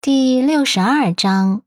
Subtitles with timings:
[0.00, 1.62] 第六十二章，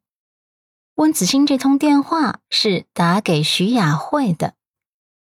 [0.95, 4.53] 温子欣这通电话是打给徐雅慧的。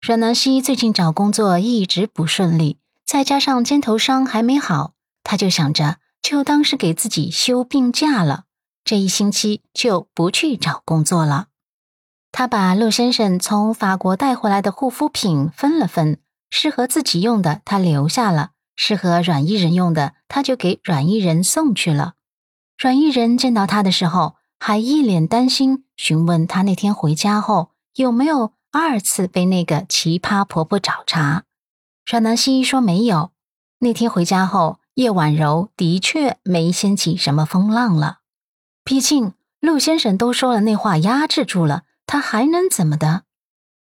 [0.00, 4.92] 阮南希最近找工作一直不顺利，再加上肩头伤还没好，
[5.24, 8.44] 他就想着就当是给自己休病假了，
[8.84, 11.48] 这一星期就不去找工作了。
[12.30, 22.14] 他把陆先生从法国带回来的护肤品分了分，适合自己用的他留下了，适合阮伊人用的他就给阮伊人送去了。
[22.76, 31.44] 阮伊人见到他的时候，还一脸担心，询问他那天回家后有没有二次被那个奇葩婆婆找茬。
[32.04, 33.30] 阮南希说没有。
[33.78, 38.18] 那天回家后，叶婉柔的确没掀起什么风浪了。
[38.82, 43.22] 毕竟陆先生都说了那话压制住了，他还能怎么的？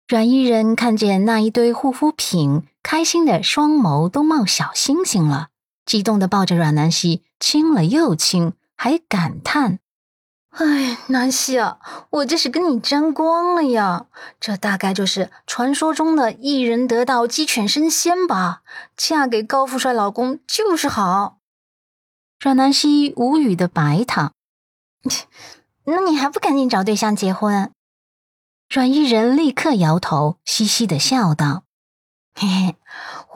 [0.06, 5.48] 阮伊人看见那一堆护肤品，开心的双眸都冒小星星了，
[5.86, 8.52] 激动的抱着阮南希亲了又亲。
[8.84, 9.78] 还感叹
[10.52, 11.78] ：“哎，南希啊，
[12.10, 14.08] 我这是跟你沾光了呀！
[14.38, 18.60] 这大概就是传说中的一人得道鸡犬升仙吧？
[18.94, 21.38] 嫁给高富帅老公就是好。”
[22.38, 24.32] 阮南希无语的白他
[25.84, 27.72] ：“那你还不赶紧找对象结婚？”
[28.68, 31.62] 阮伊人立刻摇头，嘻嘻的笑道
[32.38, 32.76] ：“嘿嘿，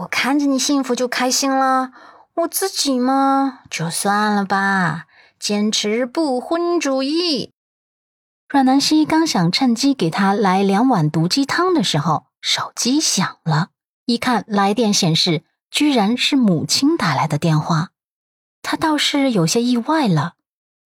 [0.00, 1.92] 我看着你幸福就开心了，
[2.34, 5.06] 我自己嘛，就算了吧。”
[5.38, 7.52] 坚持不婚主义。
[8.48, 13.68] 阮南希刚想趁机给他来两碗毒鸡汤的时候，手机响了。
[14.06, 17.90] 一看来电显示，居然是母亲打来的电话。
[18.62, 20.34] 他倒是有些意外了。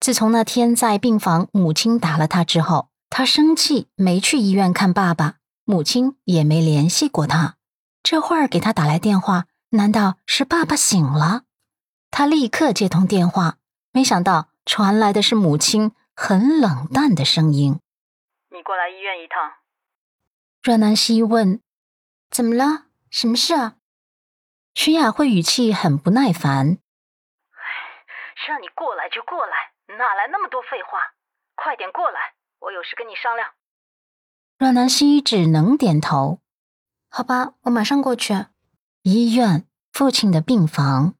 [0.00, 7.55] 自从那天在病房，母亲打了他之后，他生气没去医院看爸爸，母亲也没联系过他。
[8.03, 11.42] 这会儿给他打来电话，难道是爸爸醒了？
[12.11, 13.58] 他立刻接通电话。
[13.93, 17.79] 没想到传来的是母亲很冷淡的声音
[18.51, 19.53] ：“你过来医院一趟。”
[20.65, 21.61] 阮南希问
[22.31, 22.86] ：“怎么了？
[23.11, 23.77] 什么事啊？”
[24.75, 26.79] 徐雅慧语气很不耐烦
[27.52, 27.61] ：“哎，
[28.48, 31.13] 让你过来就过来，哪来那么多废话？
[31.55, 33.51] 快点过来，我有事跟你商量。”
[34.57, 36.41] 阮南希只能点头
[37.11, 38.47] ：“好吧，我马上过去。”
[39.02, 41.14] 医院父亲的病房。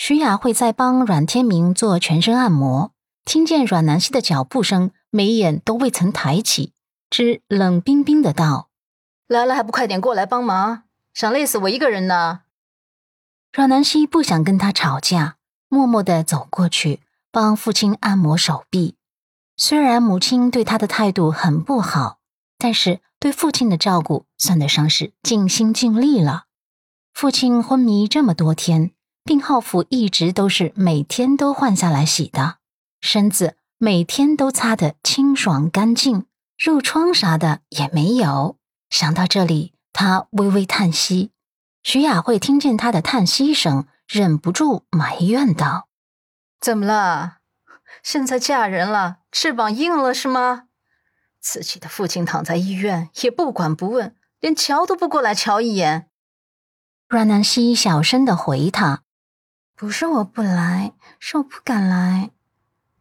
[0.00, 2.92] 徐雅慧在帮阮天明做全身按摩，
[3.24, 6.72] 听见阮南希的脚步声，眉眼都未曾抬起，
[7.10, 8.68] 只冷冰冰的道
[9.26, 10.84] ：“来了还不快点过来帮忙？
[11.12, 12.42] 想累死我一个人呢？”
[13.52, 15.34] 阮南希不想跟他吵架，
[15.68, 17.00] 默默的走过去
[17.32, 18.94] 帮父亲按摩手臂。
[19.56, 22.20] 虽然母亲对他的态度很不好，
[22.56, 26.44] 但是对父亲的照顾算得上是尽心尽力了。
[27.12, 28.92] 父亲昏迷这么多天。
[29.28, 32.56] 病号服一直都是每天都换下来洗的，
[33.02, 36.24] 身子每天都擦得清爽干净，
[36.58, 38.56] 褥疮啥的也没有。
[38.88, 41.30] 想到这里，他微微叹息。
[41.82, 45.88] 徐雅慧听见他的叹息声，忍不住埋怨道
[46.58, 47.40] ：“怎么了？
[48.02, 50.68] 现在嫁人了，翅膀硬了是吗？
[51.38, 56.08] 自己的父亲躺在医院也不管不问，连瞧都不过来瞧一眼。”
[57.06, 59.02] 阮南希小声的回他。
[59.80, 62.32] 不是我不来，是我不敢来。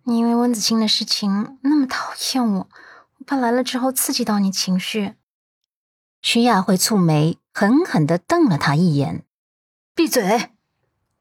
[0.03, 2.69] 你因为温子清的事情那么讨厌我，
[3.17, 5.16] 我怕来了之后刺激到你情绪。
[6.21, 9.25] 徐雅慧蹙眉，狠狠的瞪了他一眼
[9.95, 10.51] ：“闭嘴！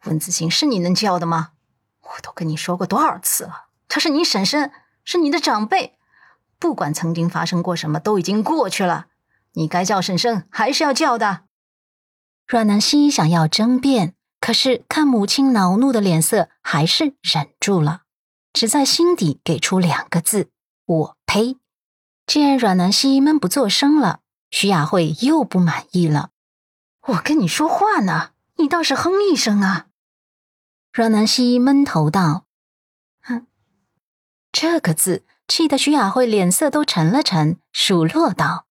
[0.05, 1.53] 温子清是你能叫的吗？
[2.03, 4.71] 我都跟你说过多少次了，他是你婶婶，
[5.05, 5.99] 是你的长辈。
[6.59, 9.06] 不管曾经发生过什么，都已经过去了。
[9.53, 11.45] 你该叫婶婶还是要叫的。”
[12.47, 14.16] 阮南希想要争辩。
[14.47, 18.03] 可是看母亲恼怒的脸色，还是忍住了，
[18.53, 20.51] 只在心底给出两个字
[20.87, 21.57] ：“我呸！”
[22.29, 24.21] 见阮南希闷不作声了，
[24.53, 26.31] 徐雅慧又不满意了
[27.09, 29.89] ：“我跟你说话呢，你倒是哼一声啊！”
[30.95, 32.45] 阮南希闷头道
[33.27, 33.48] ：“哼。”
[34.53, 38.66] 这个字气得徐雅慧脸色都沉了沉，数落道：“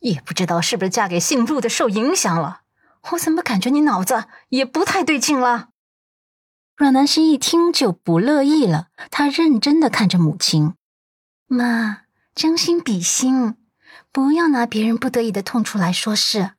[0.00, 2.64] 也不知道是不是嫁给姓陆的受影响了。”
[3.12, 5.70] 我怎么感觉你脑子也不太对劲了？
[6.76, 10.74] 阮南希一听就不乐意了，她认真的看着母亲
[11.46, 12.02] ：“妈，
[12.34, 13.56] 将心比心，
[14.12, 16.52] 不要拿别人不得已的痛处来说事。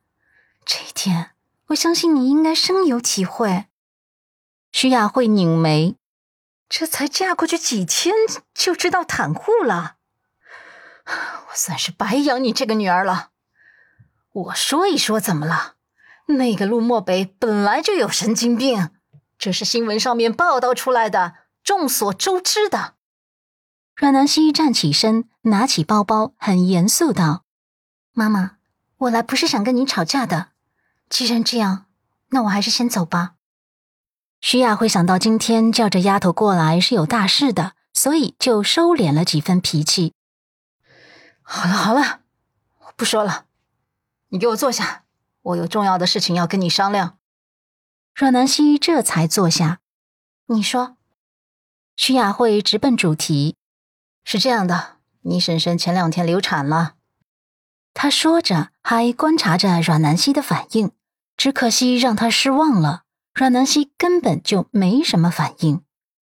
[0.66, 1.32] 这一点，
[1.68, 3.68] 我相信你应该深有体会。”
[4.74, 5.96] 徐雅慧拧眉
[6.68, 8.14] ：“这才嫁过去几天
[8.54, 9.96] 就知道袒护了，
[11.50, 13.30] 我算是白养你这个女儿了。
[14.32, 15.76] 我说一说，怎么了？”
[16.38, 18.92] 那个陆漠北本来就有神经病，
[19.38, 21.34] 这是新闻上面报道出来的，
[21.64, 22.96] 众所周知的。
[23.96, 27.44] 阮南希站起身，拿起包包，很严肃道
[28.14, 28.58] ：“妈妈，
[28.98, 30.50] 我来不是想跟你吵架的。
[31.10, 31.86] 既然这样，
[32.30, 33.34] 那我还是先走吧。”
[34.40, 40.14] 徐雅会想到今天叫这丫头过来是有大事的，所以就收敛了几分脾气。
[41.42, 42.22] 好了好了，
[42.86, 43.46] 我不说了，
[44.30, 45.04] 你给我坐下，
[45.42, 47.18] 我有重要的事情要跟你商量。
[48.14, 49.80] 阮南希这才坐下。
[50.48, 50.98] 你说，
[51.96, 53.56] 徐雅慧直奔主题。
[54.24, 56.96] 是这样的，你婶婶前两天流产了。
[57.94, 60.92] 她说着，还观察着阮南希的反应。
[61.38, 63.04] 只可惜让她失望了，
[63.34, 65.82] 阮南希根本就没什么反应。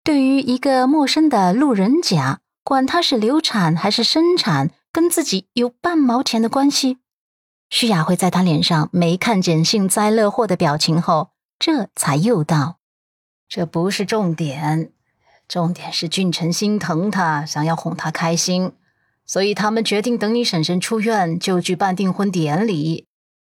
[0.05, 6.99] 对于一个陌生的路人甲，管他是流产还是生产，跟自己有半毛钱的关系。
[7.75, 11.31] 徐雅慧在他脸上没看见幸灾乐祸的表情后。
[11.59, 12.77] 这才又道
[13.49, 14.93] ：“这不是重点，
[15.49, 18.73] 重点是俊臣心疼他，想要哄他开心，
[19.25, 23.07] 所以他们决定等你婶婶出院就举办订婚典礼。